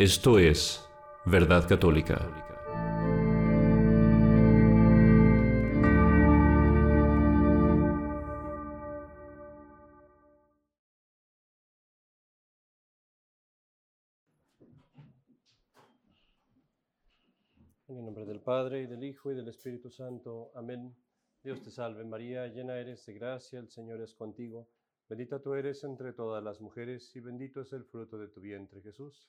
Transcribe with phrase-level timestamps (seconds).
[0.00, 0.82] Esto es
[1.26, 2.14] Verdad Católica.
[17.86, 20.50] En el nombre del Padre, y del Hijo, y del Espíritu Santo.
[20.54, 20.96] Amén.
[21.44, 24.66] Dios te salve María, llena eres de gracia, el Señor es contigo.
[25.10, 28.80] Bendita tú eres entre todas las mujeres, y bendito es el fruto de tu vientre,
[28.80, 29.28] Jesús.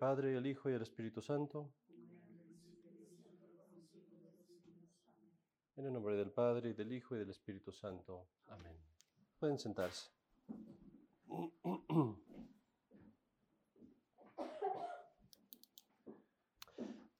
[0.00, 1.70] Padre, al Hijo y al Espíritu Santo.
[5.76, 8.26] En el nombre del Padre, del Hijo y del Espíritu Santo.
[8.46, 8.74] Amén.
[9.38, 10.10] Pueden sentarse.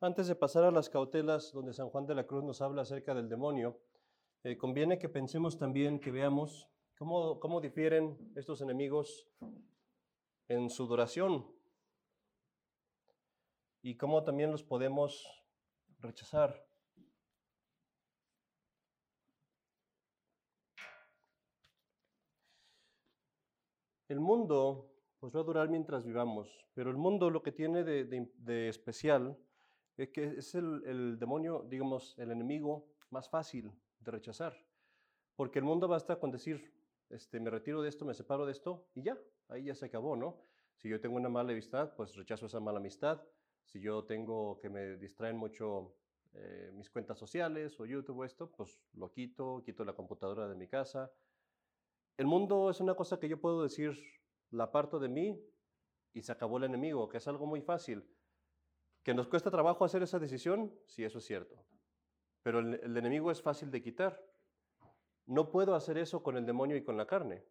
[0.00, 3.12] Antes de pasar a las cautelas donde San Juan de la Cruz nos habla acerca
[3.14, 3.78] del demonio,
[4.42, 9.28] eh, conviene que pensemos también, que veamos cómo, cómo difieren estos enemigos
[10.48, 11.59] en su duración
[13.82, 15.26] y cómo también los podemos
[15.98, 16.66] rechazar.
[24.08, 28.68] El mundo pues va a durar mientras vivamos, pero el mundo lo que tiene de,
[28.68, 29.38] especial
[29.96, 33.70] es que es el, el demonio, digamos, el enemigo más fácil
[34.00, 34.56] de rechazar,
[35.36, 36.72] porque el mundo basta con decir,
[37.10, 40.16] este, me retiro de esto, me separo de esto y ya, ahí ya se acabó,
[40.16, 40.38] ¿no?
[40.76, 43.20] Si yo tengo una mala amistad, pues rechazo esa mala amistad.
[43.64, 45.94] Si yo tengo que me distraen mucho
[46.32, 50.54] eh, mis cuentas sociales o YouTube o esto, pues lo quito, quito la computadora de
[50.54, 51.12] mi casa.
[52.16, 53.96] El mundo es una cosa que yo puedo decir,
[54.50, 55.40] la aparto de mí
[56.12, 58.04] y se acabó el enemigo, que es algo muy fácil.
[59.02, 60.74] ¿Que nos cuesta trabajo hacer esa decisión?
[60.86, 61.64] Sí, eso es cierto.
[62.42, 64.22] Pero el enemigo es fácil de quitar.
[65.26, 67.44] No puedo hacer eso con el demonio y con la carne.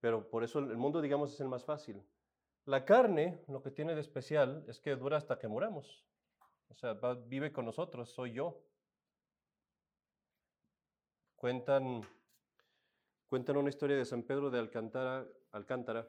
[0.00, 2.02] Pero por eso el mundo, digamos, es el más fácil.
[2.66, 6.04] La carne, lo que tiene de especial es que dura hasta que muramos.
[6.68, 6.94] O sea,
[7.26, 8.62] vive con nosotros, soy yo.
[11.34, 12.02] Cuentan,
[13.28, 16.08] cuentan una historia de San Pedro de Alcántara, Alcántara,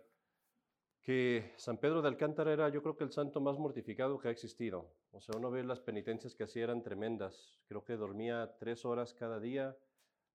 [1.01, 4.31] que San Pedro de Alcántara era yo creo que el santo más mortificado que ha
[4.31, 4.93] existido.
[5.11, 7.59] O sea, uno ve las penitencias que hacía eran tremendas.
[7.67, 9.75] Creo que dormía tres horas cada día,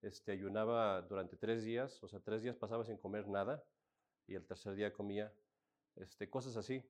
[0.02, 3.62] este, ayunaba durante tres días, o sea, tres días pasaba sin comer nada
[4.26, 5.32] y el tercer día comía,
[5.96, 6.82] este, cosas así.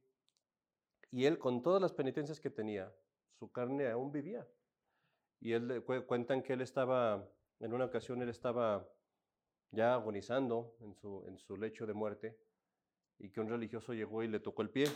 [1.11, 2.93] Y él, con todas las penitencias que tenía,
[3.39, 4.47] su carne aún vivía.
[5.41, 7.29] Y él cuentan que él estaba,
[7.61, 8.89] en una ocasión él estaba
[9.71, 12.39] ya agonizando en su, en su lecho de muerte
[13.19, 14.87] y que un religioso llegó y le tocó el pie.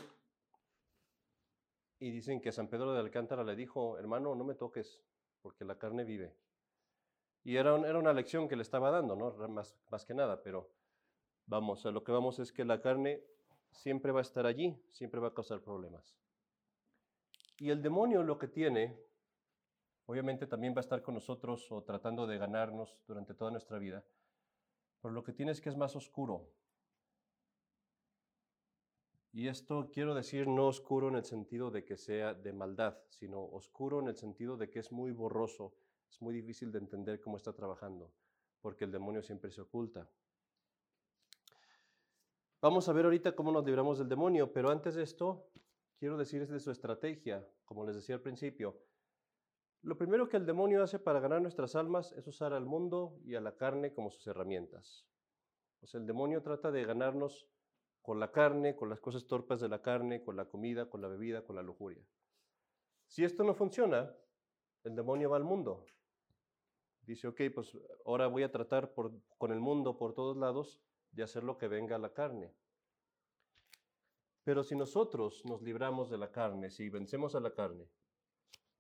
[1.99, 5.03] Y dicen que San Pedro de Alcántara le dijo, hermano, no me toques,
[5.43, 6.35] porque la carne vive.
[7.45, 9.33] Y era, era una lección que le estaba dando, ¿no?
[9.49, 10.71] Más, más que nada, pero
[11.47, 13.23] vamos, a lo que vamos es que la carne
[13.71, 16.15] siempre va a estar allí, siempre va a causar problemas.
[17.59, 18.99] Y el demonio lo que tiene,
[20.07, 24.05] obviamente también va a estar con nosotros o tratando de ganarnos durante toda nuestra vida,
[25.01, 26.49] pero lo que tiene es que es más oscuro.
[29.33, 33.45] Y esto quiero decir no oscuro en el sentido de que sea de maldad, sino
[33.45, 35.73] oscuro en el sentido de que es muy borroso,
[36.11, 38.13] es muy difícil de entender cómo está trabajando,
[38.61, 40.09] porque el demonio siempre se oculta.
[42.63, 45.49] Vamos a ver ahorita cómo nos libramos del demonio, pero antes de esto,
[45.99, 48.79] quiero decirles de su estrategia, como les decía al principio.
[49.81, 53.35] Lo primero que el demonio hace para ganar nuestras almas es usar al mundo y
[53.35, 55.07] a la carne como sus herramientas.
[55.81, 57.49] O el demonio trata de ganarnos
[58.03, 61.09] con la carne, con las cosas torpes de la carne, con la comida, con la
[61.09, 62.05] bebida, con la lujuria.
[63.07, 64.15] Si esto no funciona,
[64.85, 65.87] el demonio va al mundo.
[67.07, 67.73] Dice, ok, pues
[68.05, 70.83] ahora voy a tratar con el mundo por todos lados
[71.13, 72.55] de hacer lo que venga a la carne.
[74.45, 77.89] Pero si nosotros nos libramos de la carne, si vencemos a la carne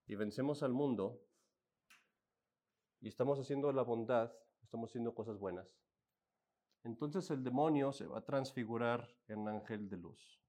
[0.06, 1.20] y vencemos al mundo
[3.00, 4.32] y estamos haciendo la bondad,
[4.62, 5.68] estamos haciendo cosas buenas,
[6.82, 10.40] entonces el demonio se va a transfigurar en ángel de luz.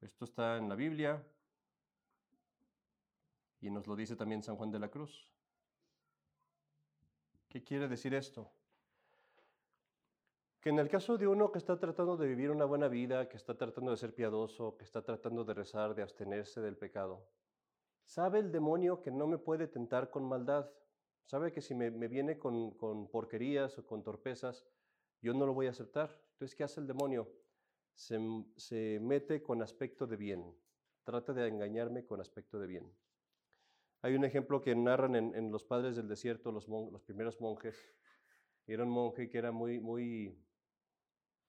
[0.00, 1.26] Esto está en la Biblia
[3.60, 5.30] y nos lo dice también San Juan de la Cruz.
[7.48, 8.50] ¿Qué quiere decir esto?
[10.60, 13.36] Que en el caso de uno que está tratando de vivir una buena vida, que
[13.36, 17.26] está tratando de ser piadoso, que está tratando de rezar, de abstenerse del pecado,
[18.04, 20.70] sabe el demonio que no me puede tentar con maldad.
[21.24, 24.66] Sabe que si me, viene con, con, porquerías o con torpezas,
[25.22, 26.20] yo no lo voy a aceptar.
[26.32, 27.30] Entonces, ¿qué hace el demonio?
[27.94, 28.18] Se,
[28.56, 30.54] se mete con aspecto de bien.
[31.04, 32.92] Trata de engañarme con aspecto de bien.
[34.02, 37.76] Hay un ejemplo que narran en, Los Padres del Desierto, los, los, primeros monjes.
[38.66, 40.38] Era un monje que era muy, muy,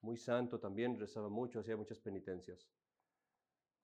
[0.01, 2.69] muy santo también, rezaba mucho, hacía muchas penitencias.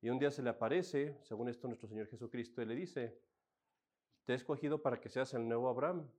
[0.01, 3.19] Y un día se le aparece, según esto, nuestro Señor Jesucristo y le dice,
[4.25, 6.09] te he escogido para que seas el nuevo Abraham.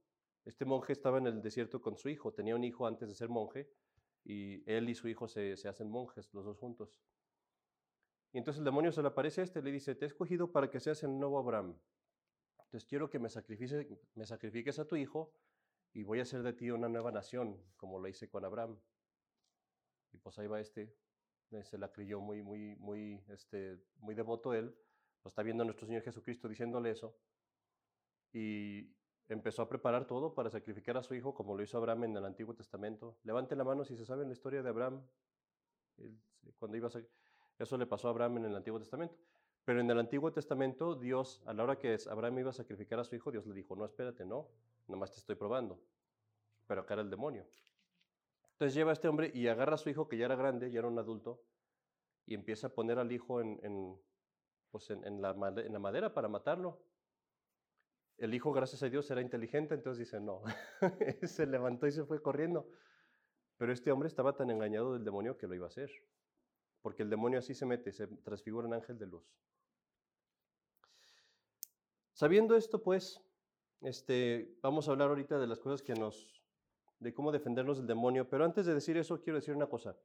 [0.45, 3.29] Este monje estaba en el desierto con su hijo, tenía un hijo antes de ser
[3.29, 3.71] monje,
[4.25, 7.01] y él y su hijo se, se hacen monjes, los dos juntos.
[8.33, 10.71] Y entonces el demonio se le aparece a este le dice, te he escogido para
[10.71, 11.79] que seas el nuevo Abraham.
[12.65, 13.29] Entonces quiero que me
[14.15, 15.33] me sacrifiques a tu hijo
[15.93, 18.79] y voy a hacer de ti una nueva nación, como lo hice con Abraham.
[20.13, 20.95] Y pues ahí va este,
[21.51, 24.75] eh, se la creyó muy, muy, muy, este, muy devoto él.
[25.25, 27.17] Lo está viendo nuestro Señor Jesucristo diciéndole eso.
[28.33, 28.95] Y
[29.29, 32.25] empezó a preparar todo para sacrificar a su hijo, como lo hizo Abraham en el
[32.25, 33.19] Antiguo Testamento.
[33.25, 35.03] Levante la mano si se sabe la historia de Abraham.
[36.59, 36.93] cuando iba a,
[37.59, 39.17] eso le pasó a Abraham en el Antiguo Testamento.
[39.65, 43.05] Pero en el Antiguo Testamento, Dios, a la hora que Abraham iba a sacrificar a
[43.05, 44.49] su hijo, Dios le dijo, no, espérate, no,
[44.87, 45.79] nomás te estoy probando.
[46.67, 47.47] Pero acá era el demonio.
[48.59, 50.81] Entonces lleva a este hombre y agarra a su hijo, que ya era grande, ya
[50.81, 51.41] era un adulto,
[52.27, 53.97] y empieza a poner al hijo en,
[54.73, 56.83] pues la, en la madera para matarlo.
[58.17, 60.43] El hijo, gracias a Dios, era inteligente, entonces dice, no,
[61.23, 62.69] se levantó y se fue corriendo.
[63.59, 65.89] Pero este hombre estaba tan engañado del demonio que lo iba a hacer,
[66.83, 69.25] porque el demonio así se mete, se transfigura en ángel de luz.
[72.13, 73.21] Sabiendo esto, pues,
[73.83, 76.38] este, vamos a hablar ahorita de las cosas que nos,
[77.01, 79.97] de cómo defendernos del demonio, pero antes de decir eso, quiero decir una cosa.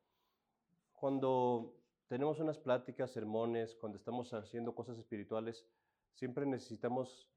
[0.93, 1.75] Cuando
[2.07, 5.65] tenemos unas pláticas, sermones, cuando estamos haciendo cosas espirituales,
[6.13, 7.29] siempre necesitamos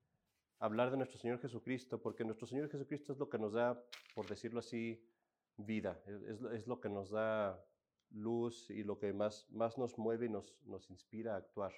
[0.58, 3.82] hablar de nuestro Señor Jesucristo, porque nuestro Señor Jesucristo es lo que nos da,
[4.14, 5.02] por decirlo así,
[5.56, 7.58] vida, es, es lo que nos da
[8.10, 11.72] luz y lo que más, más nos mueve y nos, nos inspira a actuar.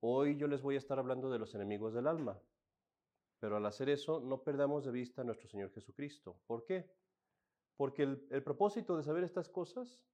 [0.00, 2.40] Hoy yo les voy a estar hablando de los enemigos del alma,
[3.40, 6.38] pero al hacer eso no perdamos de vista a nuestro Señor Jesucristo.
[6.46, 6.90] ¿Por qué?
[7.76, 10.04] Porque el, propósito de saber estas cosas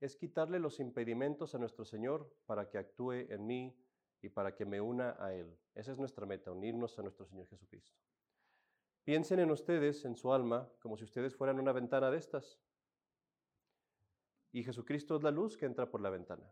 [0.00, 3.76] es quitarle los impedimentos a nuestro Señor para que actúe en mí
[4.22, 5.58] y para que me una a Él.
[5.74, 7.98] Esa es nuestra meta, unirnos a nuestro Señor Jesucristo.
[9.02, 12.60] Piensen en ustedes, en su alma, como si ustedes fueran una ventana de estas.
[14.52, 16.48] Y Jesucristo es la luz que entra por la ventana.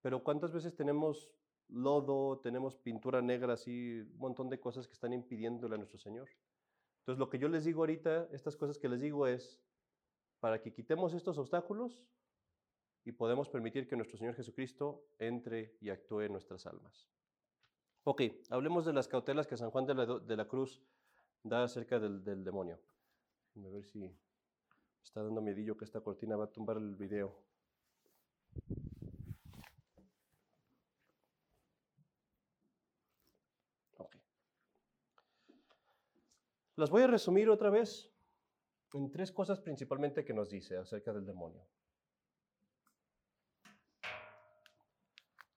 [0.00, 1.32] Pero ¿cuántas veces tenemos
[1.72, 6.28] lodo, tenemos pintura negra, así, un montón de cosas que están impidiéndole a nuestro Señor?
[7.00, 9.60] Entonces, lo que yo les digo ahorita, estas cosas que les digo es,
[10.40, 12.04] para que quitemos estos obstáculos
[13.04, 17.08] y podemos permitir que nuestro Señor Jesucristo entre y actúe en nuestras almas.
[18.04, 20.82] Ok, hablemos de las cautelas que San Juan de la, Cruz
[21.44, 22.80] da acerca del, del demonio.
[23.56, 24.10] A ver si
[25.04, 27.32] está dando miedillo que esta cortina va a tumbar el video.
[36.76, 38.10] Las voy a resumir otra vez
[38.94, 41.66] en tres cosas principalmente que nos dice acerca del demonio.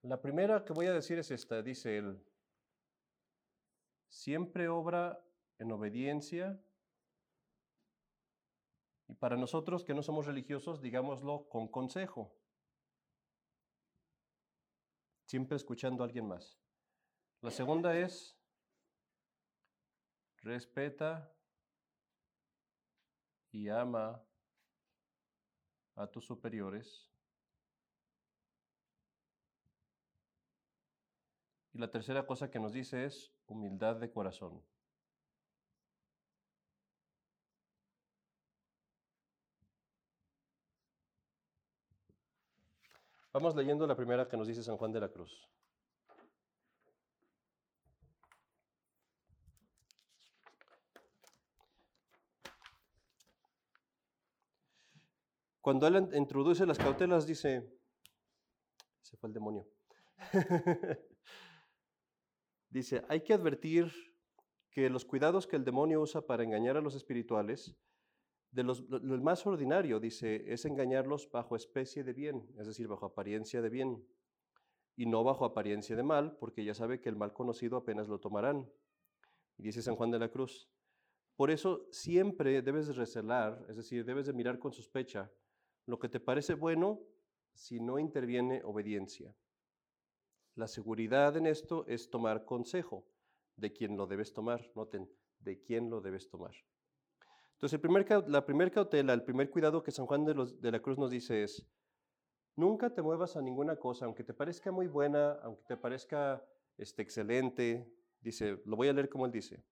[0.03, 2.23] La primera que voy a decir es esta, dice él,
[4.07, 5.19] siempre obra
[5.57, 6.61] en obediencia
[9.07, 12.35] y para nosotros que no somos religiosos, digámoslo con consejo,
[15.25, 16.59] siempre escuchando a alguien más.
[17.41, 18.34] La segunda es
[20.45, 21.33] respeta
[23.51, 24.23] y ama
[25.95, 27.11] a tus superiores.
[31.73, 34.63] Y la tercera cosa que nos dice es humildad de corazón.
[43.33, 45.49] Vamos leyendo la primera que nos dice San Juan de la Cruz.
[55.65, 57.67] Cuando él introduce las cautelas, dice,
[59.01, 59.67] se fue el demonio.
[62.69, 63.91] dice, hay que advertir
[64.69, 67.75] que los cuidados que el demonio usa para engañar a los espirituales,
[68.51, 73.07] de los, lo, más ordinario, dice, es engañarlos bajo especie de bien, es decir, bajo
[73.07, 74.07] apariencia de bien,
[74.95, 78.19] y no bajo apariencia de mal, porque ya sabe que el mal conocido apenas lo
[78.19, 78.69] tomarán.
[79.57, 80.69] Y dice San Juan de la Cruz,
[81.35, 85.31] por eso siempre debes recelar, es decir, debes de mirar con sospecha
[85.85, 87.01] lo que te parece bueno
[87.53, 89.35] si no interviene obediencia.
[90.55, 93.05] La seguridad en esto es tomar consejo
[93.55, 94.71] de quien lo debes tomar.
[94.75, 96.55] Noten, de quién lo debes tomar.
[97.53, 100.97] Entonces, el primer, la primera cautela, el primer cuidado que San Juan de la Cruz
[100.97, 101.65] nos dice es,
[102.55, 106.45] nunca te muevas a ninguna cosa, aunque te parezca muy buena, aunque te parezca
[106.77, 107.89] este, excelente.
[108.19, 109.63] Dice, lo voy a leer como él dice.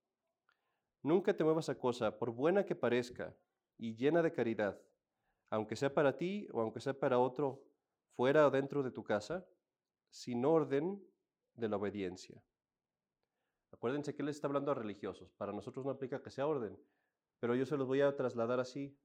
[1.02, 3.36] Nunca te muevas a cosa, por buena que parezca
[3.78, 4.80] y llena de caridad,
[5.54, 7.64] aunque sea para ti o aunque sea para otro,
[8.16, 9.46] fuera o dentro de tu casa,
[10.10, 11.00] sin orden
[11.54, 12.44] de la obediencia.
[13.72, 15.32] Acuérdense que él está hablando a religiosos.
[15.34, 16.76] Para nosotros no aplica que sea orden,
[17.40, 18.98] pero yo se los voy a trasladar así.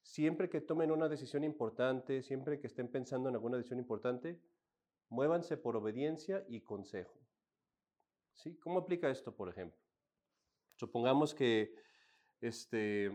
[0.00, 4.40] Siempre que tomen una decisión importante, siempre que estén pensando en alguna decisión importante,
[5.08, 7.18] muévanse por obediencia y consejo.
[8.34, 8.56] ¿Sí?
[8.58, 9.80] ¿Cómo aplica esto, por ejemplo?
[10.76, 11.74] Supongamos que
[12.40, 13.10] este,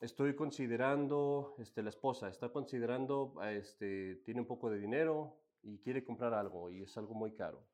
[0.00, 6.04] estoy considerando, este, la esposa está considerando, este, tiene un poco de dinero y quiere
[6.04, 7.64] comprar algo y es algo muy caro.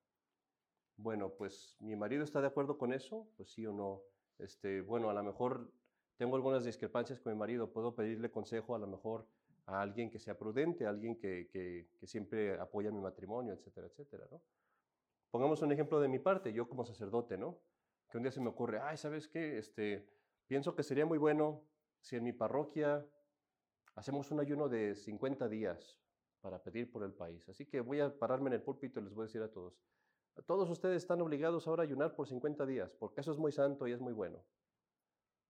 [0.97, 4.02] Bueno, pues mi marido está de acuerdo con eso, pues sí o no.
[4.38, 5.71] Este, bueno, a lo mejor
[6.16, 9.26] tengo algunas discrepancias con mi marido, puedo pedirle consejo a lo mejor
[9.66, 13.88] a alguien que sea prudente, a alguien que, que, que siempre apoya mi matrimonio, etcétera,
[13.88, 14.40] etcétera, ¿no?
[15.31, 17.59] Pongamos un ejemplo de mi parte, yo como sacerdote, ¿no?
[18.09, 19.59] Que un día se me ocurre, ay, ¿sabes qué?
[19.59, 20.09] Este,
[20.47, 21.64] pienso que sería muy bueno
[22.04, 23.04] si en mi parroquia
[23.94, 25.99] hacemos un ayuno de 50 días
[26.42, 27.49] para pedir por el país.
[27.49, 29.82] Así que voy a pararme en el púlpito y les voy a decir a todos,
[30.44, 33.88] todos ustedes están obligados ahora a ayunar por 50 días, porque eso es muy santo
[33.88, 34.44] y es muy bueno.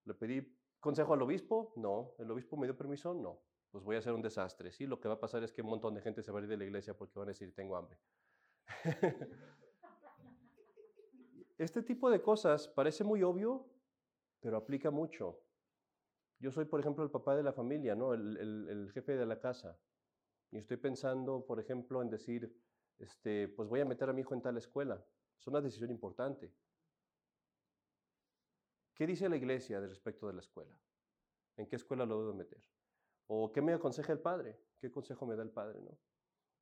[0.04, 1.72] ¿Le pedí consejo al obispo?
[1.74, 2.14] No.
[2.18, 3.14] ¿El obispo me dio permiso?
[3.14, 3.40] No.
[3.72, 4.70] Pues voy a hacer un desastre.
[4.70, 6.42] Sí, lo que va a pasar es que un montón de gente se va a
[6.42, 7.98] ir de la iglesia porque van a decir, tengo hambre.
[11.58, 13.66] este tipo de cosas parece muy obvio,
[14.38, 15.43] pero aplica mucho.
[16.44, 18.12] Yo soy, por ejemplo, el papá de la familia, ¿no?
[18.12, 19.78] el, jefe de la casa.
[20.50, 22.54] Y estoy pensando, por ejemplo, en decir,
[22.98, 25.02] este, pues voy a meter a mi hijo en tal escuela.
[25.40, 26.52] Es una decisión importante.
[28.92, 30.78] ¿Qué dice la iglesia respecto de la escuela?
[31.56, 32.62] ¿En qué escuela lo debo meter?
[33.26, 34.60] ¿O qué me aconseja el padre?
[34.78, 35.80] ¿Qué consejo me da el padre?
[35.80, 35.96] ¿no?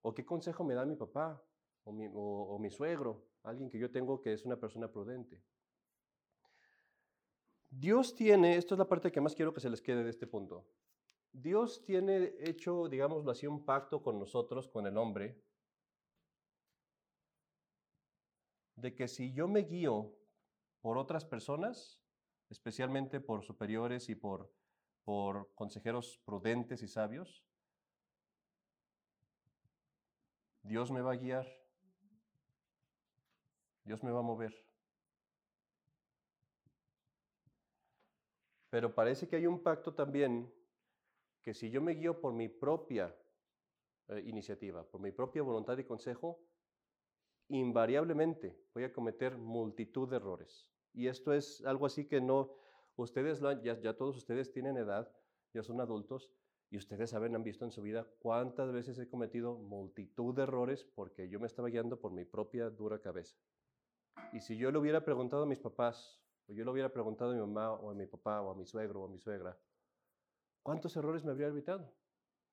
[0.03, 1.43] ¿O qué consejo me da mi papá?
[1.83, 3.27] O mi suegro?
[3.43, 5.43] Alguien que yo tengo que es una persona prudente.
[7.75, 10.27] Dios tiene, esto es la parte que más quiero que se les quede de este
[10.27, 10.67] punto.
[11.33, 15.43] Dios tiene hecho, digámoslo así, un pacto con nosotros, con el hombre,
[18.77, 20.15] de que si yo me guío
[20.83, 22.03] por otras personas,
[22.51, 24.53] especialmente por superiores y por,
[25.05, 27.43] por consejeros prudentes y sabios,
[30.63, 31.47] Dios me va a guiar,
[33.85, 34.72] Dios me va a mover.
[38.73, 40.51] Pero parece que hay un pacto también
[41.43, 43.15] que si yo me guío por mi propia
[44.09, 46.41] eh, iniciativa, por mi propia voluntad y consejo,
[47.49, 50.73] invariablemente voy a cometer multitud de errores.
[50.95, 52.57] Y esto es algo así que no,
[52.97, 55.15] ustedes, ya, ya todos ustedes tienen edad,
[55.53, 56.33] ya son adultos,
[56.71, 60.83] y ustedes saben, han visto en su vida cuántas veces he cometido multitud de errores
[60.95, 63.37] porque yo me estaba guiando por mi propia dura cabeza.
[64.33, 66.22] Y si yo le hubiera preguntado a mis papás,
[66.53, 68.67] o yo le hubiera preguntado a mi mamá, o a mi papá, o a mi
[68.67, 69.57] suegro, o a mi suegra,
[70.63, 71.91] ¿cuántos errores me habría evitado?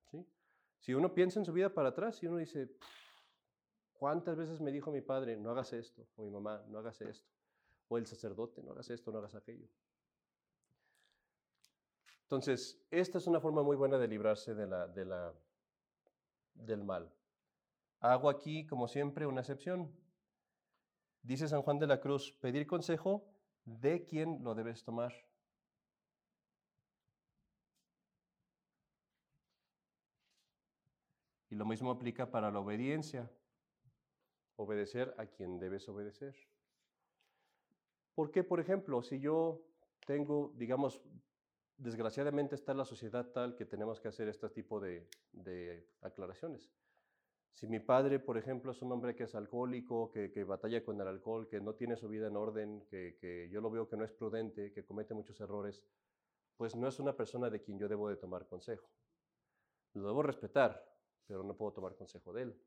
[0.10, 0.26] ¿Sí?
[0.80, 2.70] Si uno piensa en su vida para atrás y uno dice,
[4.00, 6.08] ¿Cuántas veces me dijo mi padre, no hagas esto?
[6.16, 7.30] O mi mamá, no hagas esto.
[7.90, 9.68] O el sacerdote, no hagas esto, no hagas aquello.
[12.22, 15.34] Entonces, esta es una forma muy buena de librarse de la,
[16.54, 17.12] del mal.
[18.00, 19.92] Hago aquí, como siempre, una excepción.
[21.22, 23.26] Dice San Juan de la Cruz, pedir consejo
[23.66, 25.14] de quién lo debes tomar.
[31.50, 33.32] Y lo mismo aplica para la obediencia
[34.56, 36.36] obedecer a quien debes obedecer.
[38.14, 39.62] Porque, por ejemplo, si yo
[40.06, 41.02] tengo, digamos,
[41.78, 45.08] desgraciadamente está la sociedad tal que tenemos que hacer este tipo de,
[46.02, 46.70] aclaraciones.
[47.54, 51.08] Si mi padre, por ejemplo, es un hombre que es alcohólico, que, batalla con el
[51.08, 54.06] alcohol, que no tiene su vida en orden, que, que, yo lo veo que no
[54.06, 55.84] es prudente, que comete muchos errores,
[56.56, 58.90] pues no es una persona de quien yo debo de tomar consejo.
[59.94, 60.86] Lo debo respetar,
[61.28, 62.62] pero no puedo tomar consejo de él.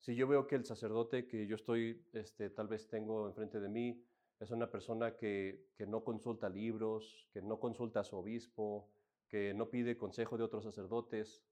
[0.00, 3.68] Si yo veo que el sacerdote que yo estoy, este, tal vez tengo enfrente de
[3.68, 4.04] mí,
[4.40, 8.90] es una persona que, que, no consulta libros, que no consulta a su obispo,
[9.28, 11.44] que no pide consejo de otros sacerdotes,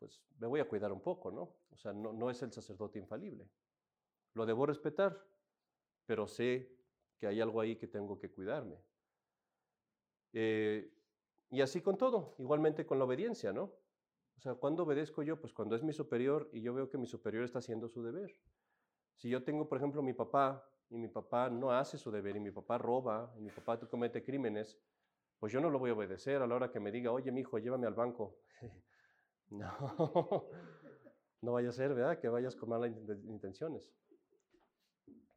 [0.00, 1.56] pues me voy a cuidar un poco, ¿no?
[1.70, 3.48] O sea, no, es el sacerdote infalible.
[4.34, 5.22] Lo debo respetar,
[6.06, 6.74] pero sé
[7.18, 8.82] que hay algo ahí que tengo que cuidarme.
[10.32, 10.90] Eh,
[11.50, 13.64] y así con todo, igualmente con la obediencia, ¿no?
[14.38, 15.38] O sea, ¿cuándo obedezco yo?
[15.38, 18.34] Pues cuando es mi superior y yo veo que mi superior está haciendo su deber.
[19.16, 22.40] Si yo tengo, por ejemplo, mi papá y mi papá no hace su deber y
[22.40, 24.80] mi papá roba y mi papá comete crímenes,
[25.38, 27.42] pues yo no lo voy a obedecer a la hora que me diga, oye, mi
[27.42, 28.38] hijo, llévame al banco.
[29.50, 29.68] no,
[31.42, 32.18] no vaya a ser, ¿verdad?
[32.18, 32.90] Que vayas con malas
[33.24, 33.92] intenciones.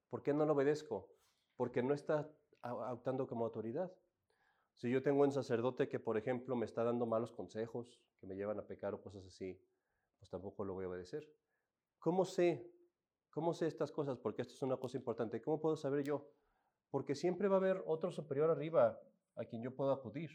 [0.09, 1.09] ¿Por qué no lo obedezco?
[1.55, 2.29] Porque no está
[2.61, 3.91] actuando como autoridad.
[4.75, 8.35] Si yo tengo un sacerdote que, por ejemplo, me está dando malos consejos, que me
[8.35, 9.59] llevan a pecar o cosas así,
[10.19, 11.29] pues tampoco lo voy a obedecer.
[11.99, 12.69] ¿Cómo sé?
[13.29, 14.17] ¿Cómo sé estas cosas?
[14.17, 15.41] Porque esto es una cosa importante.
[15.41, 16.29] ¿Cómo puedo saber yo?
[16.91, 18.99] Porque siempre va a haber otro superior arriba
[19.35, 20.31] a quien yo puedo acudir.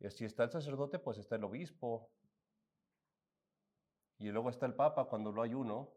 [0.00, 2.10] Y si está el sacerdote, pues está el obispo.
[4.20, 5.92] Y luego está el papa cuando lo hay uno.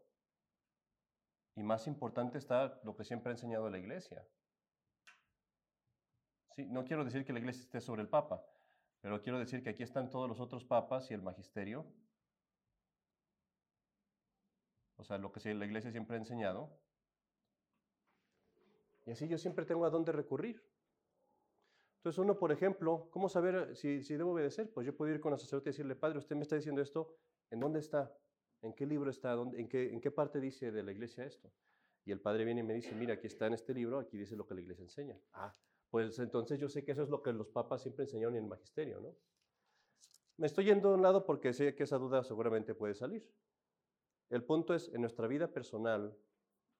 [1.54, 4.26] Y más importante está lo que siempre ha enseñado la iglesia,
[6.56, 8.44] no quiero decir que la iglesia esté sobre el Papa,
[9.00, 11.84] pero quiero decir que aquí están todos los otros papas y el magisterio.
[14.96, 16.78] O sea, lo que la iglesia siempre ha enseñado.
[19.04, 20.64] Y así yo siempre tengo a dónde recurrir.
[21.96, 24.72] Entonces uno, por ejemplo, ¿cómo saber si, debo obedecer?
[24.72, 27.16] Pues yo puedo ir con el sacerdote y decirle, Padre, usted me está diciendo esto,
[27.50, 28.16] ¿en dónde está?
[28.62, 29.34] ¿En qué libro está?
[29.34, 31.52] en, qué, ¿En qué parte dice de la iglesia esto?
[32.04, 34.36] Y el Padre viene y me dice, mira, aquí está en este libro, aquí dice
[34.36, 35.18] lo que la iglesia enseña.
[35.32, 35.54] Ah,
[35.90, 38.48] pues entonces yo sé que eso es lo que los papas siempre enseñaron en el
[38.48, 39.16] magisterio, ¿no?
[40.36, 43.32] Me estoy yendo a un lado porque sé que esa duda seguramente puede salir.
[44.28, 46.18] El punto es, en nuestra vida personal,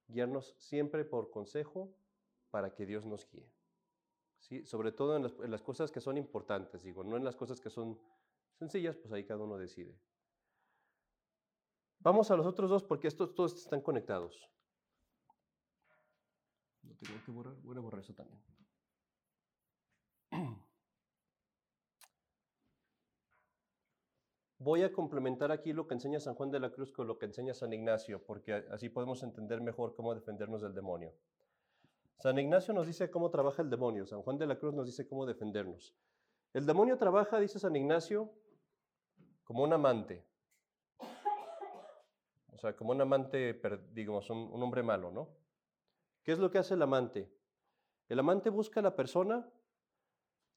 [0.09, 1.94] guiarnos siempre por consejo
[2.50, 3.49] para que Dios nos guíe.
[4.64, 7.61] Sobre todo en las, en las cosas que son importantes, digo, no en las cosas
[7.61, 7.99] que son
[8.59, 9.97] sencillas, pues ahí cada uno decide.
[12.04, 14.46] Vamos a los otros dos porque estos todos están conectados.
[16.82, 18.42] No tengo que borrar, voy a borrar eso también.
[24.58, 27.26] Voy a complementar aquí lo que enseña San Juan de la Cruz con lo que
[27.26, 31.12] enseña San Ignacio, porque así podemos entender mejor cómo defendernos del demonio.
[32.19, 35.06] San Ignacio nos dice cómo trabaja el demonio, San Juan de la Cruz nos dice
[35.06, 35.95] cómo defendernos.
[36.54, 38.32] El demonio trabaja, dice San Ignacio,
[39.45, 40.25] como un amante.
[42.64, 43.60] Sea, como un amante,
[43.92, 45.28] digamos, un, un hombre malo, ¿no?
[46.22, 47.30] ¿Qué es lo que hace el amante?
[48.08, 49.46] El amante busca a la persona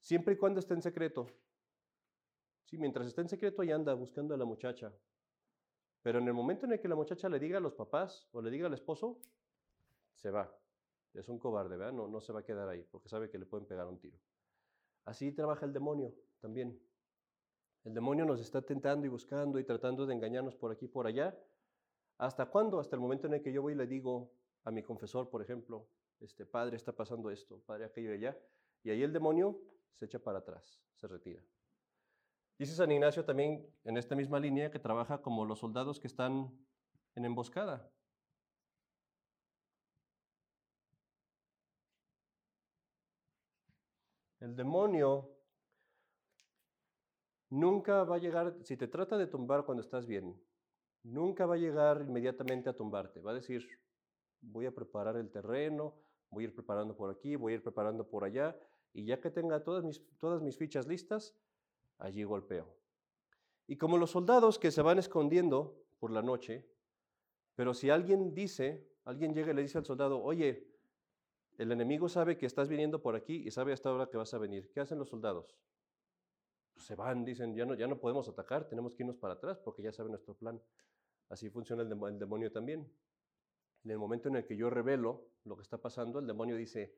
[0.00, 1.26] Siempre y cuando esté en secreto.
[2.64, 4.92] Sí, mientras esté en secreto, ahí anda buscando a la muchacha.
[6.02, 8.40] Pero en el momento en el que la muchacha le diga a los papás o
[8.40, 9.18] le diga al esposo,
[10.14, 10.50] se va.
[11.14, 11.92] Es un cobarde, ¿verdad?
[11.92, 14.18] No, no se va a quedar ahí porque sabe que le pueden pegar un tiro.
[15.04, 16.78] Así trabaja el demonio también.
[17.84, 21.06] El demonio nos está tentando y buscando y tratando de engañarnos por aquí y por
[21.06, 21.36] allá.
[22.18, 22.80] ¿Hasta cuándo?
[22.80, 24.32] Hasta el momento en el que yo voy y le digo
[24.64, 25.88] a mi confesor, por ejemplo,
[26.20, 28.38] este padre está pasando esto, padre aquello y allá.
[28.82, 29.60] Y ahí el demonio
[29.94, 31.42] se echa para atrás, se retira.
[32.58, 36.52] Dice San Ignacio también en esta misma línea que trabaja como los soldados que están
[37.14, 37.88] en emboscada.
[44.40, 45.30] El demonio
[47.50, 50.40] nunca va a llegar, si te trata de tumbar cuando estás bien,
[51.02, 53.20] nunca va a llegar inmediatamente a tumbarte.
[53.20, 53.66] Va a decir,
[54.40, 55.94] voy a preparar el terreno,
[56.30, 58.58] voy a ir preparando por aquí, voy a ir preparando por allá,
[58.92, 61.34] y ya que tenga todas mis, fichas listas,
[61.98, 62.66] allí golpeo.
[63.66, 66.66] Y como los soldados que se van escondiendo por la noche,
[67.54, 70.66] pero si alguien dice, alguien llega y le dice al soldado, oye,
[71.58, 74.38] el enemigo sabe que estás viniendo por aquí y sabe hasta ahora que vas a
[74.38, 74.70] venir.
[74.72, 75.56] ¿Qué hacen los soldados?
[76.72, 79.58] Pues se van, dicen, ya no, ya no podemos atacar, tenemos que irnos para atrás
[79.58, 80.62] porque ya sabe nuestro plan.
[81.28, 82.90] Así funciona el, demonio también.
[83.84, 86.94] En el momento en el que yo revelo lo que está pasando, el demonio dice,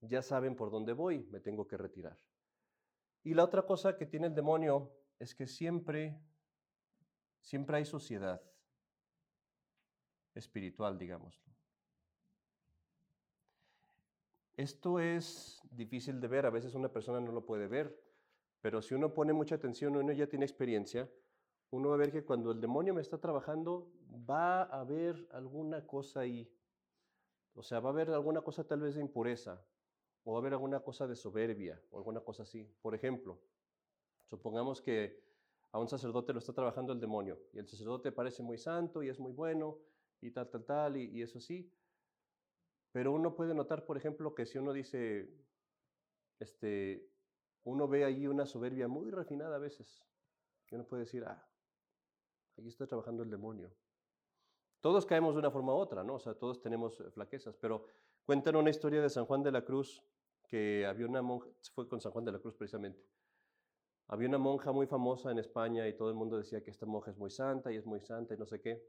[0.00, 2.18] ya saben por dónde voy, me tengo que retirar.
[3.24, 6.20] Y la otra cosa que tiene el demonio es que siempre,
[7.40, 8.40] siempre hay sociedad
[10.34, 11.48] espiritual, digámoslo.
[14.56, 17.96] Esto es difícil de ver, a veces una persona no lo puede ver,
[18.60, 21.08] pero si uno pone mucha atención, uno ya tiene experiencia,
[21.70, 23.90] uno va a ver que cuando el demonio me está trabajando,
[24.28, 26.50] va a haber alguna cosa ahí.
[27.54, 29.62] O sea, va a haber alguna cosa tal vez de impureza,
[30.24, 32.64] o va a haber alguna cosa de soberbia o alguna cosa así.
[32.80, 33.38] Por ejemplo,
[34.26, 35.22] supongamos que
[35.72, 39.08] a un sacerdote lo está trabajando el demonio y el sacerdote parece muy santo y
[39.08, 39.78] es muy bueno
[40.20, 41.70] y tal, tal, tal, y, eso sí.
[42.92, 45.28] Pero uno puede notar, por ejemplo, que si uno dice,
[46.38, 47.06] este,
[47.64, 50.02] uno ve ahí una soberbia muy refinada a veces,
[50.66, 51.46] que uno puede decir, ah,
[52.58, 53.72] aquí está trabajando el demonio.
[54.80, 56.14] Todos caemos de una forma u otra, ¿no?
[56.14, 57.86] O sea, todos tenemos eh, flaquezas, pero
[58.24, 60.02] cuentan una historia de San Juan de la Cruz,
[60.46, 63.04] que había una monja, fue con San Juan de la Cruz precisamente,
[64.06, 67.10] había una monja muy famosa en España y todo el mundo decía que esta monja
[67.10, 68.82] es muy santa y es muy santa y no sé qué.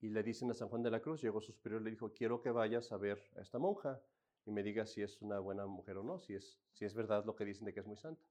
[0.00, 2.12] Y le dicen a San Juan de la Cruz, llegó su superior y le dijo,
[2.12, 4.00] quiero que vayas a ver a esta monja
[4.44, 7.24] y me digas si es una buena mujer o no, si es, si es verdad
[7.24, 8.24] lo que dicen de que es muy santa.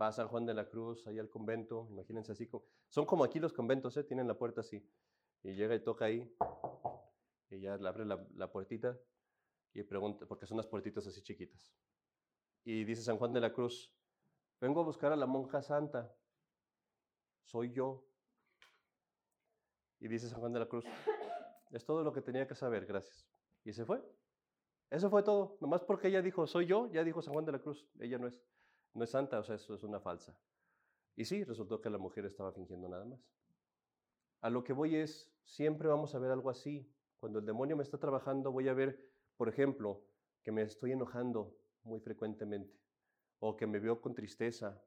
[0.00, 2.48] Va San Juan de la Cruz, ahí al convento, imagínense así,
[2.88, 4.04] son como aquí los conventos, ¿eh?
[4.04, 4.88] tienen la puerta así,
[5.42, 6.34] y llega y toca ahí,
[7.50, 8.98] y ya le abre la, la puertita
[9.74, 11.72] y pregunta, porque son las puertitas así chiquitas.
[12.64, 13.92] Y dice San Juan de la Cruz,
[14.60, 16.14] vengo a buscar a la monja santa,
[17.44, 18.06] soy yo.
[19.98, 20.84] Y dice San Juan de la Cruz,
[21.70, 23.26] es todo lo que tenía que saber, gracias.
[23.64, 24.02] Y se fue.
[24.90, 25.58] Eso fue todo.
[25.60, 28.26] Nomás porque ella dijo, soy yo, ya dijo San Juan de la Cruz, ella no
[28.26, 28.40] es,
[28.94, 30.36] no es santa, o sea, eso es una falsa.
[31.16, 33.20] Y sí, resultó que la mujer estaba fingiendo nada más.
[34.40, 36.90] A lo que voy es, siempre vamos a ver algo así.
[37.18, 40.06] Cuando el demonio me está trabajando, voy a ver, por ejemplo,
[40.42, 42.78] que me estoy enojando muy frecuentemente,
[43.38, 44.82] o que me veo con tristeza,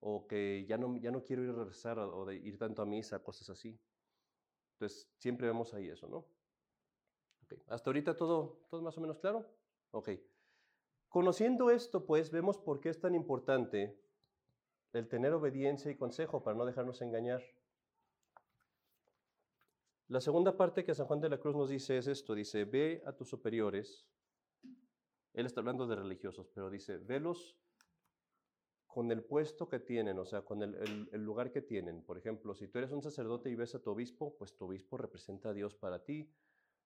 [0.00, 2.86] o que ya no, ya no quiero ir a rezar o de ir tanto a
[2.86, 3.80] misa, cosas así.
[4.74, 6.26] Entonces, siempre vemos ahí eso, ¿no?
[7.68, 9.46] ¿Hasta ahorita todo, todo más o menos claro?
[9.92, 10.10] Ok.
[11.12, 14.00] Conociendo esto, pues, vemos por qué es tan importante
[14.94, 17.42] el tener obediencia y consejo para no dejarnos engañar.
[20.08, 23.02] La segunda parte que San Juan de la Cruz nos dice es esto, dice, ve
[23.04, 24.06] a tus superiores.
[25.34, 27.58] Él está hablando de religiosos, pero dice, velos
[28.86, 32.02] con el puesto que tienen, o sea, con el, el, lugar que tienen.
[32.02, 34.96] Por ejemplo, si tú eres un sacerdote y ves a tu obispo, pues tu obispo
[34.96, 36.32] representa a Dios para ti.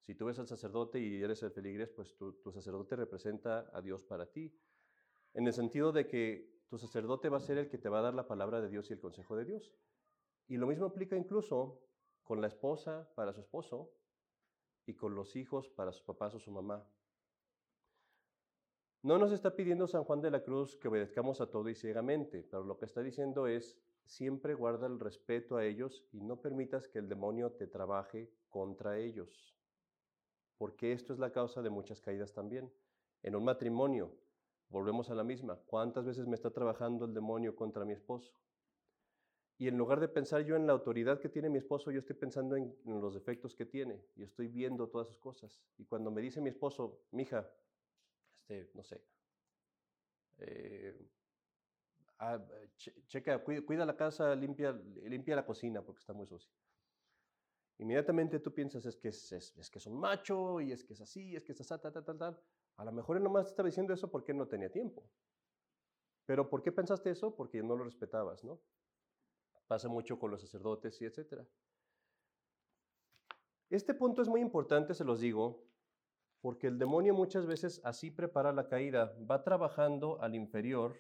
[0.01, 3.81] Si tú ves al sacerdote y eres el feligres, pues tu, tu, sacerdote representa a
[3.83, 4.53] Dios para ti.
[5.35, 8.03] En el sentido de que tu sacerdote va a ser el que te va a
[8.03, 9.75] dar la palabra de Dios y el consejo de Dios.
[10.49, 11.81] Y lo mismo aplica incluso
[12.23, 13.93] con la esposa para su esposo
[14.87, 16.89] y con los hijos para sus papás o su mamá.
[19.03, 22.43] No nos está pidiendo San Juan de la Cruz que obedezcamos a todo y ciegamente,
[22.43, 26.89] pero lo que está diciendo es, siempre guarda el respeto a ellos y no permitas
[26.89, 29.56] que el demonio te trabaje contra ellos
[30.59, 32.73] porque esto es la causa de muchas caídas también.
[33.23, 34.13] En un matrimonio,
[34.69, 38.33] volvemos a la misma, ¿cuántas veces me está trabajando el demonio contra mi esposo?
[39.59, 42.17] Y en lugar de pensar yo en la autoridad que tiene mi esposo, yo estoy
[42.17, 45.63] pensando en, los defectos que tiene y estoy viendo todas sus cosas.
[45.79, 47.51] Y cuando me dice mi esposo, mija,
[48.35, 49.03] este, no sé,
[50.39, 50.95] eh,
[52.19, 52.39] ah,
[53.07, 54.73] checa, cuida, cuida, la casa, limpia,
[55.05, 56.53] limpia la cocina porque está muy sucia.
[57.79, 61.01] Inmediatamente tú piensas, es que es, es, que es un macho, y es que es
[61.01, 62.41] así, es que es así, tal, tal, tal, tal.
[62.77, 65.11] A lo mejor él nomás estaba diciendo eso porque no tenía tiempo.
[66.25, 67.37] Pero ¿por qué pensaste eso?
[67.37, 68.61] Porque no lo respetabas, ¿no?
[69.67, 71.47] Pasa mucho con los sacerdotes y etcétera.
[73.69, 75.67] Este punto es muy importante, se los digo,
[76.41, 79.15] porque el demonio muchas veces así prepara la caída.
[79.31, 80.97] Va trabajando al inferior,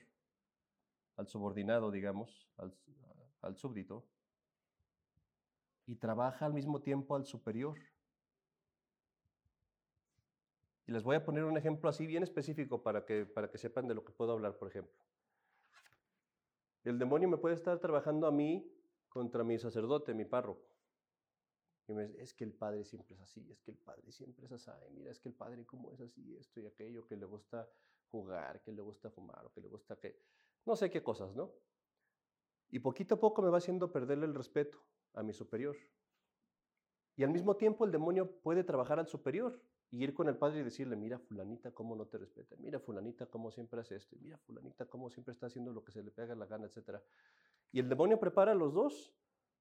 [1.16, 2.76] al subordinado, digamos, al,
[3.40, 4.06] al súbdito,
[5.86, 7.78] y trabaja al mismo tiempo al superior.
[10.86, 13.88] Y les voy a poner un ejemplo así bien específico para que, para que sepan
[13.88, 14.94] de lo que puedo hablar, por ejemplo.
[16.84, 18.72] El demonio me puede estar trabajando a mí
[19.08, 20.64] contra mi sacerdote, mi párroco.
[21.88, 24.46] Y me dice, es que el padre siempre es así, es que el padre siempre
[24.46, 27.26] es así, mira, es que el padre como es así, esto y aquello, que le
[27.26, 27.68] gusta
[28.10, 30.20] jugar, que le gusta fumar, o que le gusta que...
[30.64, 31.52] No sé qué cosas, ¿no?
[32.70, 34.82] Y poquito a poco me va haciendo perderle el respeto
[35.16, 35.76] a mi superior.
[37.16, 40.60] Y al mismo tiempo el demonio puede trabajar al superior y ir con el padre
[40.60, 44.36] y decirle, mira fulanita cómo no te respeta, mira fulanita cómo siempre hace esto, mira
[44.38, 47.00] fulanita cómo siempre está haciendo lo que se le pega la gana, etc.
[47.72, 49.14] Y el demonio prepara a los dos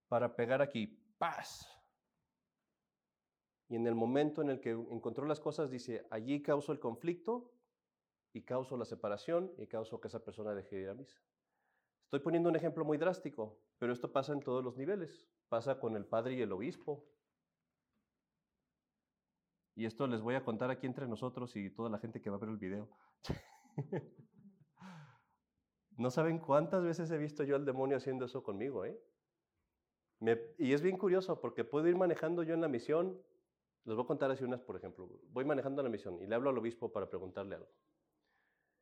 [0.07, 0.87] para pegar aquí,
[1.17, 1.67] paz.
[3.67, 7.51] Y en el momento en el que encontró las cosas, dice, allí causo el conflicto
[8.33, 11.17] y causo la separación y causo que esa persona deje de ir a misa.
[12.03, 15.27] Estoy poniendo un ejemplo muy drástico, pero esto pasa en todos los niveles.
[15.49, 17.05] Pasa con el padre y el obispo.
[19.75, 22.37] Y esto les voy a contar aquí entre nosotros y toda la gente que va
[22.37, 22.89] a ver el video.
[25.97, 28.97] no saben cuántas veces he visto yo al demonio haciendo eso conmigo, ¿eh?
[30.57, 33.21] y es bien curioso porque puedo ir manejando yo en la misión.
[33.83, 35.07] Les voy a contar así unas, por ejemplo.
[35.29, 37.69] Voy manejando la misión y le hablo al obispo para preguntarle algo.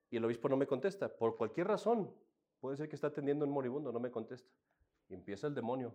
[0.10, 2.14] Y el obispo no me contesta, por cualquier razón.
[2.60, 4.50] Puede ser que está atendiendo un moribundo, no me contesta.
[5.10, 5.94] Y empieza el demonio.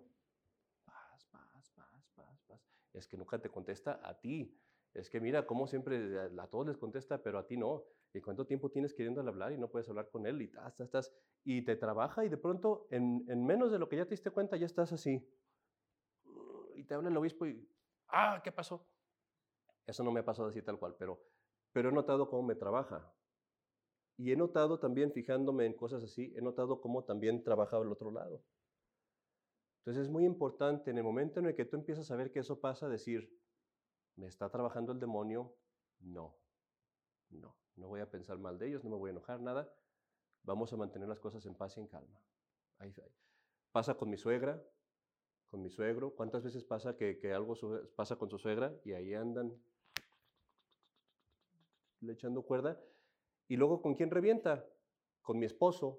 [0.84, 2.77] Paz, paz, paz, paz, paz.
[2.92, 4.56] Es que nunca te contesta a ti.
[4.94, 7.84] Es que mira, como siempre a todos les contesta, pero a ti no.
[8.14, 10.40] ¿Y cuánto tiempo tienes queriendo hablar y no puedes hablar con él?
[10.40, 13.96] Y, estás, estás, y te trabaja y de pronto en, en, menos de lo que
[13.96, 15.28] ya te diste cuenta ya estás así.
[16.74, 17.68] Y te habla el obispo y,
[18.08, 18.88] ah, ¿qué pasó?
[19.86, 21.20] Eso no me ha pasado así tal cual, pero,
[21.72, 23.12] pero he notado cómo me trabaja.
[24.16, 28.10] Y he notado también, fijándome en cosas así, he notado cómo también trabaja al otro
[28.10, 28.42] lado.
[29.88, 32.40] Entonces es muy importante en el momento en el que tú empiezas a ver que
[32.40, 33.34] eso pasa, decir,
[34.16, 35.56] ¿me está trabajando el demonio?
[36.00, 36.36] No,
[37.30, 39.72] no, no voy a pensar mal de ellos, no me voy a enojar, nada.
[40.42, 42.20] Vamos a mantener las cosas en paz y en calma.
[43.72, 44.62] Pasa con mi suegra,
[45.50, 46.14] con mi suegro.
[46.14, 47.54] ¿Cuántas veces pasa que, que algo
[47.96, 49.58] pasa con su suegra y ahí andan
[52.00, 52.78] le echando cuerda?
[53.48, 54.66] Y luego, ¿con quién revienta?
[55.22, 55.98] Con mi esposo.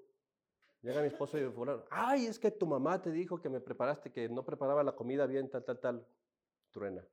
[0.82, 4.10] Llega mi esposo y fulano, ay, es que tu mamá te dijo que me preparaste,
[4.10, 6.06] que no preparaba la comida bien, tal, tal, tal.
[6.70, 7.06] Truena.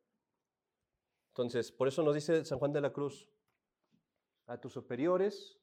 [1.29, 3.29] Entonces, por eso nos dice San Juan de la Cruz,
[4.45, 5.59] a tus superiores,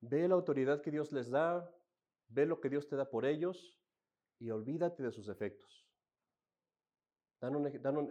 [0.00, 1.70] ve la autoridad que Dios les da,
[2.28, 3.78] ve lo que Dios te da por ellos
[4.38, 5.86] y olvídate de sus efectos.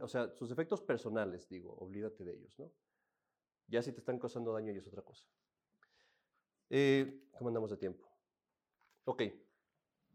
[0.02, 2.72] O sea, sus efectos personales, digo, olvídate de ellos, ¿no?
[3.68, 5.26] Ya si te están causando daño y es otra cosa.
[6.70, 8.09] Eh, ¿Cómo andamos de tiempo?
[9.06, 9.24] Ok.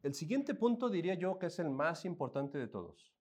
[0.02, 3.14] El siguiente punto diría yo que es el más importante de todos.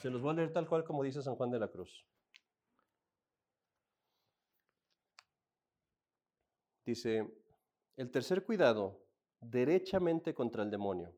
[0.00, 2.04] Se los voy a leer tal cual como dice San Juan de la Cruz.
[6.84, 7.32] Dice,
[7.96, 9.06] el tercer cuidado,
[9.40, 11.14] derechamente contra el demonio,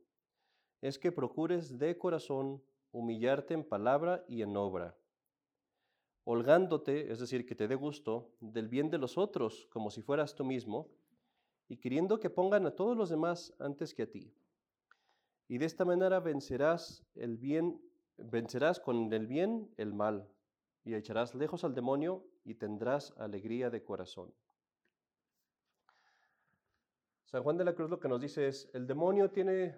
[0.83, 4.97] es que procures de corazón humillarte en palabra y en obra,
[6.25, 10.35] holgándote, es decir, que te dé gusto, del bien de los otros como si fueras
[10.35, 10.91] tú mismo,
[11.69, 14.33] y queriendo que pongan a todos los demás antes que a ti.
[15.49, 17.81] Y de esta manera vencerás el bien,
[18.17, 20.29] vencerás con el bien el mal,
[20.85, 24.33] y echarás lejos al demonio y tendrás alegría de corazón.
[27.25, 29.75] San Juan de la Cruz lo que nos dice es, el demonio tiene,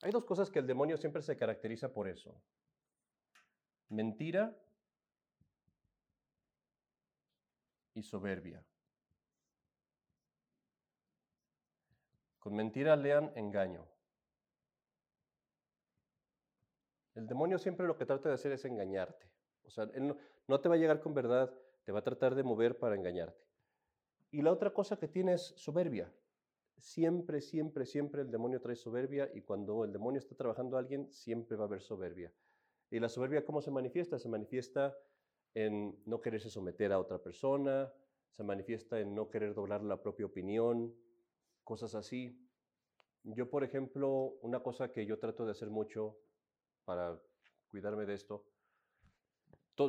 [0.00, 2.40] hay dos cosas que el demonio siempre se caracteriza por eso.
[3.88, 4.56] Mentira
[7.94, 8.64] y soberbia.
[12.42, 13.86] Con mentira lean engaño.
[17.14, 19.30] El demonio siempre lo que trata de hacer es engañarte.
[19.62, 20.16] O sea, él
[20.48, 23.46] no, te va a llegar con verdad, te va a tratar de mover para engañarte.
[24.32, 26.12] Y la otra cosa que tiene es soberbia.
[26.78, 31.12] Siempre, siempre, siempre el demonio trae soberbia y cuando el demonio está trabajando a alguien,
[31.12, 32.32] siempre va a haber soberbia.
[32.90, 34.18] ¿Y la soberbia cómo se manifiesta?
[34.18, 34.98] Se manifiesta
[35.54, 37.92] en no quererse someter a otra persona,
[38.32, 40.92] se manifiesta en no querer doblar la propia opinión,
[41.64, 42.38] cosas así.
[43.24, 46.18] Yo, por ejemplo, una cosa que yo trato de hacer mucho
[46.84, 47.20] para
[47.70, 48.44] cuidarme de esto,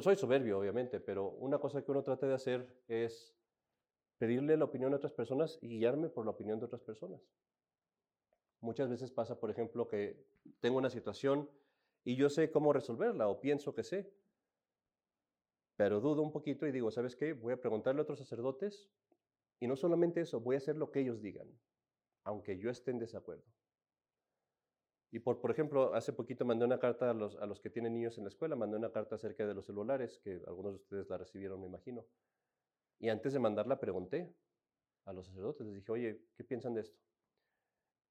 [0.01, 3.35] soy soberbio, obviamente, pero una cosa que uno trata de hacer es
[4.17, 7.21] pedirle la opinión de otras personas y guiarme por la opinión de otras personas.
[8.61, 10.25] Muchas veces pasa, por ejemplo, que
[10.61, 11.49] tengo una situación
[12.05, 14.13] y yo sé cómo resolverla o pienso que sé,
[15.75, 17.33] pero dudo un poquito y digo, ¿sabes qué?
[17.33, 18.89] Voy a preguntarle a otros sacerdotes
[19.59, 21.47] y no solamente eso, voy a hacer lo que ellos digan,
[22.23, 23.45] aunque yo esté en desacuerdo.
[25.11, 27.93] Y por, por ejemplo, hace poquito mandé una carta a los, a los que tienen
[27.93, 31.09] niños en la escuela, mandé una carta acerca de los celulares, que algunos de ustedes
[31.09, 32.07] la recibieron, me imagino.
[32.99, 34.33] Y antes de mandarla pregunté
[35.05, 36.99] a los sacerdotes, les dije, oye, ¿qué piensan de esto?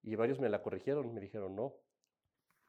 [0.03, 1.81] Y varios me la corrigieron, me dijeron, no.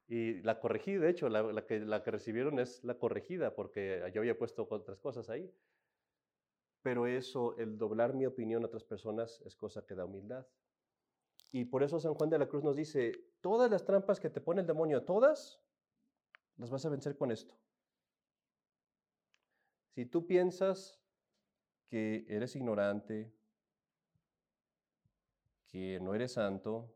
[0.07, 4.21] Y la corregí, de hecho, la, que, la que recibieron es la corregida, porque yo
[4.21, 5.53] había puesto otras cosas ahí.
[6.83, 10.45] Pero eso, el doblar mi opinión a otras personas es cosa que da humildad.
[11.51, 14.41] Y por eso San Juan de la Cruz nos dice, todas las trampas que te
[14.41, 15.61] pone el demonio, todas,
[16.57, 17.55] las vas a vencer con esto.
[19.95, 20.99] Si tú piensas
[21.87, 23.31] que eres ignorante,
[25.67, 26.93] que no eres santo,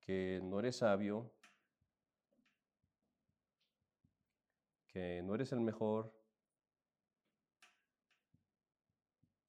[0.00, 1.35] que no eres sabio,
[4.96, 6.10] que no eres el mejor,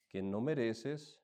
[0.09, 1.21] que no mereces,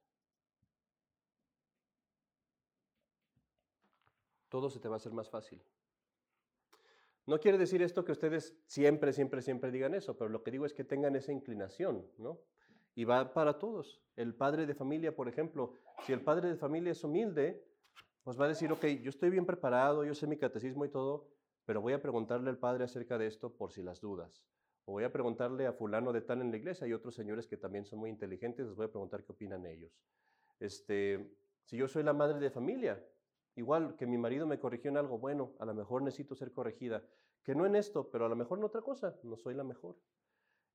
[4.47, 5.61] todo se te va a hacer más fácil.
[7.25, 10.65] No quiere decir esto que ustedes siempre, siempre, siempre digan eso, pero lo que digo
[10.65, 12.39] es que tengan esa inclinación, ¿no?
[12.95, 14.01] Y va para todos.
[14.15, 15.73] El padre de familia, por ejemplo,
[16.05, 17.61] si el padre de familia es humilde,
[18.23, 21.32] pues va a decir, ok, yo estoy bien preparado, yo sé mi catecismo y todo,
[21.65, 24.43] pero voy a preguntarle al padre acerca de esto por si las dudas.
[24.85, 26.85] O voy a preguntarle a fulano de tal en la iglesia.
[26.85, 29.97] Hay otros señores que también son muy inteligentes, les voy a preguntar qué opinan ellos.
[30.59, 31.31] Este,
[31.63, 33.01] si yo soy la madre de familia,
[33.55, 37.03] igual que mi marido me corrigió en algo, bueno, a lo mejor necesito ser corregida.
[37.43, 39.97] Que no en esto, pero a lo mejor en otra cosa, no soy la mejor.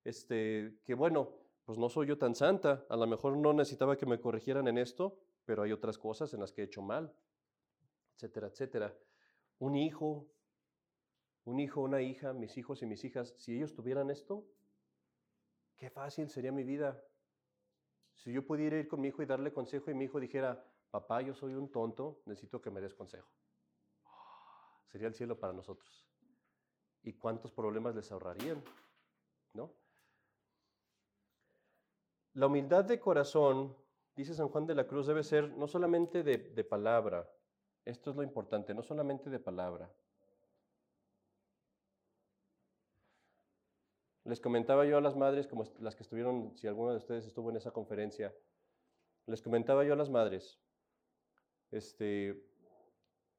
[0.04, 4.06] Este, que bueno, pues no soy yo tan santa, a lo mejor no necesitaba que
[4.06, 7.12] me corrigieran en esto, pero hay otras cosas en las que he hecho mal,
[8.14, 8.96] etcétera, etcétera.
[9.58, 10.26] Un hijo,
[11.48, 14.46] un hijo, una hija, mis hijos y mis hijas, si ellos tuvieran esto,
[15.78, 17.02] qué fácil sería mi vida.
[18.16, 21.22] Si yo pudiera ir con mi hijo y darle consejo y mi hijo dijera, papá,
[21.22, 23.30] yo soy un tonto, necesito que me des consejo.
[24.88, 26.06] Sería el cielo para nosotros.
[27.02, 28.62] ¿Y cuántos problemas les ahorrarían?
[29.54, 29.72] ¿No?
[32.34, 33.74] La humildad de corazón,
[34.14, 37.26] dice San Juan de la Cruz, debe ser no solamente de, de palabra,
[37.86, 39.90] esto es lo importante, no solamente de palabra.
[44.28, 47.48] Les comentaba yo a las madres, como las que estuvieron, si alguno de ustedes estuvo
[47.48, 48.34] en esa conferencia,
[49.24, 50.60] les comentaba yo a las madres,
[51.70, 52.46] este,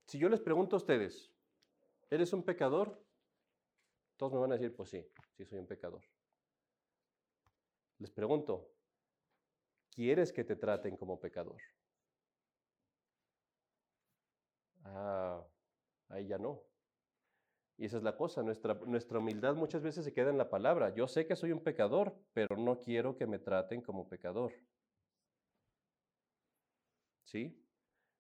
[0.07, 1.31] si yo les pregunto a ustedes,
[2.09, 2.99] ¿eres un pecador?
[4.17, 6.03] Todos me van a decir, pues sí, sí soy un pecador.
[7.99, 8.71] Les pregunto,
[9.91, 11.61] ¿quieres que te traten como pecador?
[14.85, 15.45] Ah,
[16.07, 16.68] ahí ya no.
[17.79, 20.93] Y esa es la cosa, nuestra, nuestra humildad muchas veces se queda en la palabra.
[20.93, 24.51] Yo sé que soy un pecador, pero no quiero que me traten como pecador.
[27.23, 27.57] ¿Sí?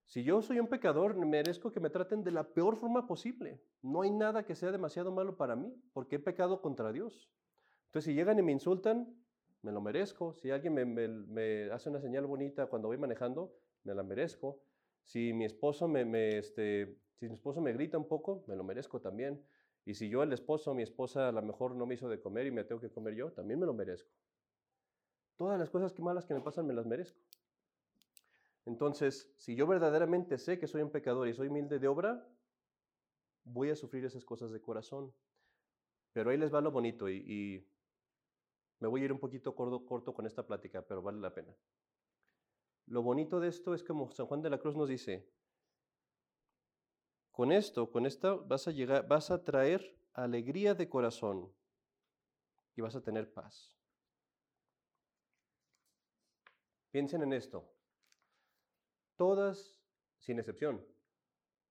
[0.05, 3.61] Si yo soy un pecador, merezco que me traten de la peor forma posible.
[3.81, 7.29] No hay nada que sea demasiado malo para mí, porque he pecado contra Dios.
[7.87, 9.13] Entonces, si llegan y me insultan,
[9.61, 10.35] me lo merezco.
[10.35, 14.61] Si alguien me, hace una señal bonita cuando voy manejando, me la merezco.
[15.03, 19.01] Si mi esposo me, este, si mi esposo me grita un poco, me lo merezco
[19.01, 19.43] también.
[19.85, 22.47] Y si yo, el esposo, mi esposa, a lo mejor no me hizo de comer
[22.47, 24.09] y me tengo que comer yo, también me lo merezco.
[25.35, 27.19] Todas las cosas que malas que me pasan me las merezco.
[28.65, 32.25] Entonces, si yo verdaderamente sé que soy un pecador y soy humilde de obra,
[33.43, 35.13] voy a sufrir esas cosas de corazón.
[36.13, 37.67] Pero ahí les va lo bonito y,
[38.79, 41.53] me voy a ir un poquito corto, corto con esta plática, pero vale la pena.
[42.85, 45.29] Lo bonito de esto es como San Juan de la Cruz nos dice,
[47.39, 51.49] con esto, con esto vas a llegar, vas a traer alegría de corazón
[52.75, 53.79] y vas a tener paz.
[56.91, 57.63] Piensen en esto
[59.15, 59.79] todas,
[60.19, 60.85] sin excepción,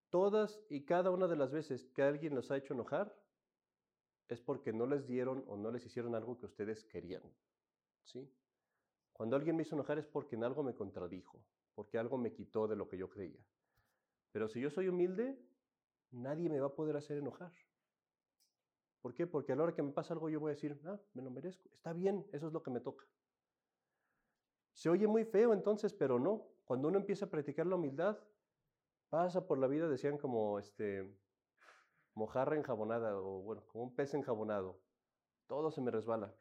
[0.08, 3.14] todas y cada una de las veces que alguien los ha hecho enojar,
[4.28, 7.24] es porque no les dieron o no les hicieron algo que ustedes querían.
[8.04, 8.26] ¿Sí?
[9.12, 12.66] Cuando alguien me hizo enojar es porque en algo me contradijo, porque algo me quitó
[12.68, 13.44] de lo que yo creía.
[14.32, 15.38] Pero si yo soy humilde,
[16.10, 17.52] nadie me va a poder hacer enojar.
[19.00, 19.26] ¿Por qué?
[19.26, 21.30] Porque a la hora que me pasa algo yo voy a decir, ah, me lo
[21.30, 23.06] merezco, está bien, eso es lo que me toca.
[24.72, 26.46] Se oye muy feo entonces, pero no.
[26.64, 28.18] Cuando uno empieza a practicar la humildad,
[29.08, 31.08] pasa por la vida, decían como este,
[32.14, 34.78] mojarra enjabonada o bueno, como un pez enjabonado.
[35.46, 36.34] Todo se me resbala,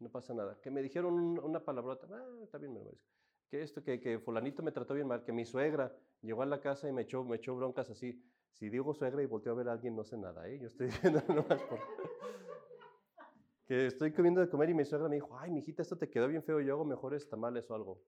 [0.00, 0.58] no pasa nada.
[0.62, 3.10] Que me dijeron una palabrota, ah, está bien, me lo merezco.
[3.50, 6.60] Que esto, que, que fulanito me trató bien mal, que mi suegra llegó a la
[6.60, 8.24] casa y me echó, me echó broncas así.
[8.58, 10.58] Si digo suegra y volteo a ver a alguien, no sé nada, ¿eh?
[10.58, 11.78] Yo estoy diciendo nomás por
[13.66, 16.26] que estoy comiendo de comer y mi suegra me dijo, ay, mijita, esto te quedó
[16.28, 18.02] bien feo, yo hago mejores tamales o algo.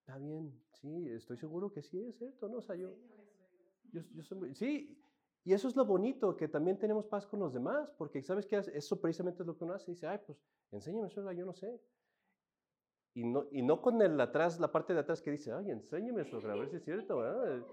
[0.00, 2.58] Está bien, sí, estoy seguro que sí es cierto, ¿no?
[2.58, 2.96] O sea, yo,
[3.92, 4.98] yo, yo soy sí,
[5.44, 8.56] y eso es lo bonito, que también tenemos paz con los demás, porque ¿sabes qué?
[8.56, 10.38] Eso precisamente es lo que uno hace, dice, ay, pues,
[10.70, 11.80] enséñame, suegra, yo no sé.
[13.14, 16.24] Y no, y no con el atrás, la parte de atrás que dice, ay, enséñame,
[16.24, 17.66] suegra, a ver si es cierto, ¿verdad?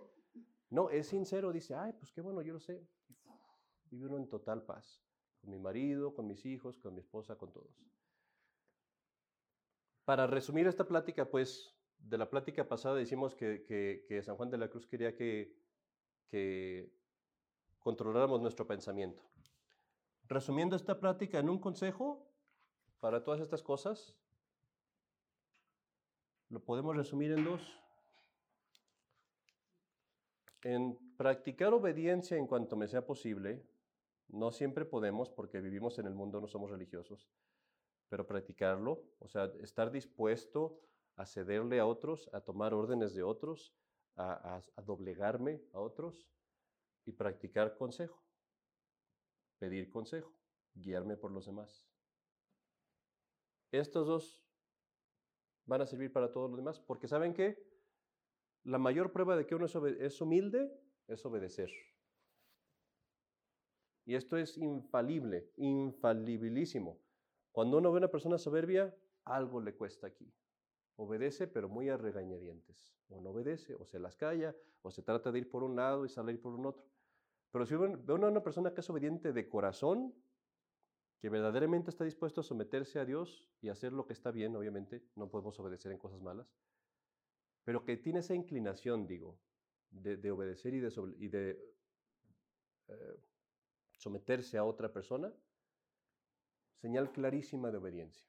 [0.69, 2.87] No, es sincero, dice, ay, pues qué bueno, yo lo sé.
[3.89, 5.01] Y vive uno en total paz
[5.41, 7.73] con mi marido, con mis hijos, con mi esposa, con todos.
[10.05, 14.69] Para resumir esta plática, pues de la plática pasada decimos que, San Juan de la
[14.69, 15.55] Cruz quería que,
[16.27, 16.91] que
[17.79, 19.23] controláramos nuestro pensamiento.
[20.27, 22.27] Resumiendo esta plática en un consejo
[22.99, 24.15] para todas estas cosas,
[26.49, 27.79] lo podemos resumir en dos.
[30.61, 33.65] En practicar obediencia en cuanto me sea posible,
[34.27, 37.29] no siempre podemos porque vivimos en el mundo, no somos religiosos,
[38.09, 40.81] pero practicarlo, o sea, estar dispuesto
[41.15, 43.73] a cederle a otros, a tomar órdenes de otros,
[44.15, 46.29] a, doblegarme a otros
[47.05, 48.21] y practicar consejo,
[49.57, 50.33] pedir consejo,
[50.73, 51.85] guiarme por los demás.
[53.71, 54.45] Estos dos
[55.65, 57.68] van a servir para todos los demás, porque ¿saben qué?
[58.69, 60.71] La mayor prueba de que uno es humilde
[61.07, 61.71] es obedecer.
[64.05, 66.99] Y esto es infalible, infalibilísimo.
[67.51, 68.95] Cuando uno ve a una persona soberbia,
[69.25, 70.31] algo le cuesta aquí.
[70.97, 72.95] Obedece, pero muy a regañadientes.
[73.07, 76.05] O no obedece, o se las calla, o se trata de ir por un lado
[76.05, 76.85] y salir por un otro.
[77.49, 80.13] Pero si ve a una persona que es obediente de corazón,
[81.19, 85.03] que verdaderamente está dispuesto a someterse a Dios y hacer lo que está bien, obviamente,
[85.15, 86.53] no podemos obedecer en cosas malas,
[87.63, 89.39] pero que tiene esa inclinación, digo,
[89.91, 91.75] de, obedecer y de,
[92.87, 93.19] eh,
[93.91, 95.33] someterse a otra persona,
[96.75, 98.27] señal clarísima de obediencia.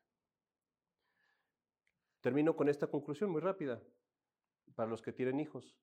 [2.20, 3.80] Termino con esta conclusión muy rápida
[4.74, 5.78] para los que tienen hijos.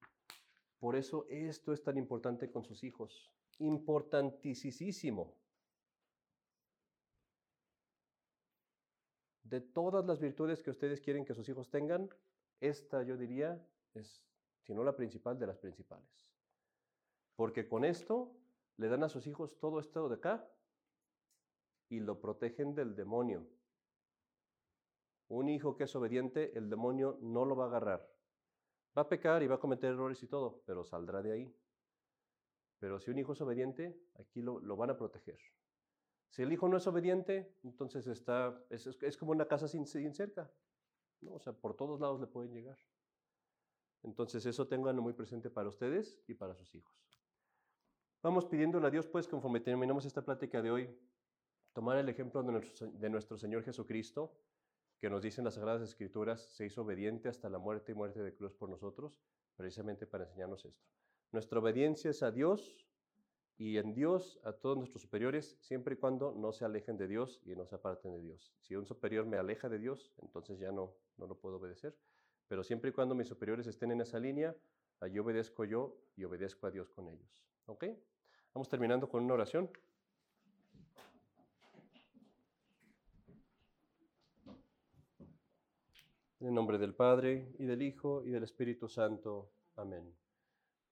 [0.79, 3.31] Por eso esto es tan importante con sus hijos.
[3.59, 5.35] Importantísimo.
[9.43, 12.09] De todas las virtudes que ustedes quieren que sus hijos tengan,
[12.59, 13.61] esta yo diría
[13.93, 14.23] es,
[14.61, 16.27] si no la principal, de las principales.
[17.35, 18.35] Porque con esto
[18.77, 20.49] le dan a sus hijos todo esto de acá
[21.89, 23.47] y lo protegen del demonio.
[25.29, 28.09] Un hijo que es obediente, el demonio no lo va a agarrar.
[28.97, 31.55] Va a pecar y va a cometer errores y todo, pero saldrá de ahí.
[32.79, 35.39] Pero si un hijo es obediente, aquí lo, van a proteger.
[36.29, 40.49] Si el hijo no es obediente, entonces está, es, como una casa sin, cerca.
[41.21, 41.35] ¿No?
[41.35, 42.77] O sea, por todos lados le pueden llegar.
[44.03, 46.93] Entonces eso tenganlo muy presente para ustedes y para sus hijos.
[48.21, 50.99] Vamos pidiéndole a Dios, pues, conforme terminamos esta plática de hoy,
[51.73, 54.35] tomar el ejemplo de nuestro, de nuestro Señor Jesucristo,
[54.99, 58.23] que nos dice en las Sagradas Escrituras, se hizo obediente hasta la muerte y muerte
[58.23, 59.21] de cruz por nosotros,
[59.55, 60.87] precisamente para enseñarnos esto.
[61.31, 62.86] Nuestra obediencia es a Dios
[63.57, 67.41] y en Dios a todos nuestros superiores, siempre y cuando no se alejen de Dios
[67.43, 68.53] y no se aparten de Dios.
[68.61, 71.95] Si un superior me aleja de Dios, entonces ya no, no lo puedo obedecer.
[72.47, 74.55] Pero siempre y cuando mis superiores estén en esa línea,
[75.11, 77.29] yo obedezco yo y obedezco a Dios con ellos.
[77.65, 77.85] ¿Ok?
[78.53, 79.69] Vamos terminando con una oración.
[86.39, 89.49] En el nombre del Padre, y del Hijo, y del Espíritu Santo.
[89.75, 90.26] Amén.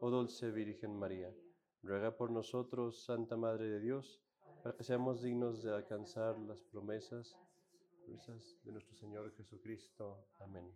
[0.00, 1.32] oh dulce Virgen María,
[1.82, 4.20] ruega por nosotros, Santa Madre de Dios,
[4.62, 7.36] para que seamos dignos de alcanzar las promesas
[8.64, 10.28] de nuestro Señor Jesucristo.
[10.38, 10.72] Amén.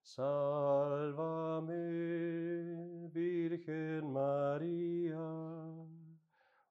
[0.00, 1.74] Sálvame,
[3.12, 5.18] Virgen María,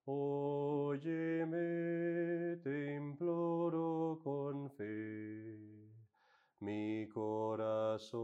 [0.06, 1.58] óyeme,
[2.64, 5.47] te imploro con fe.
[6.60, 8.22] Mi corazón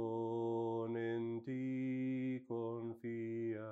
[0.98, 3.72] en ti confía.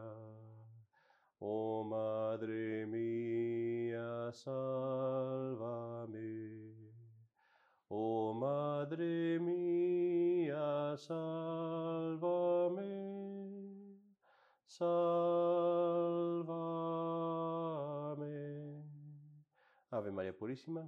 [1.39, 5.41] Oh Madre mía, sálvame.
[7.89, 12.51] Oh Madre mía, sálvame.
[14.68, 14.91] Sálvame.
[19.89, 20.88] Ave María Purísima.